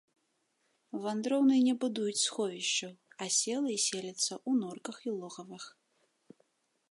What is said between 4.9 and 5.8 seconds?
і логавах.